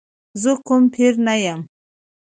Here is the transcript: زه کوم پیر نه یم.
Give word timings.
زه 0.41 0.51
کوم 0.67 0.83
پیر 0.93 1.13
نه 1.27 1.35
یم. 1.43 1.61